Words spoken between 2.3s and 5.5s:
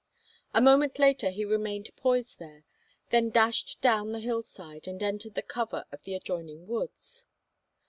there, then dashed down the hillside and entered the